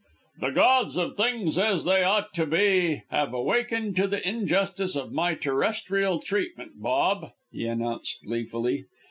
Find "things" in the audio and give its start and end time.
1.15-1.59